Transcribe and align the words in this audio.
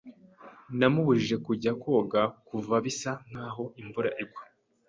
Namubujije 0.79 1.35
kujya 1.45 1.71
koga 1.81 2.21
kuva 2.47 2.75
bisa 2.85 3.11
nkaho 3.29 3.63
imvura 3.81 4.09
igwa. 4.23 4.41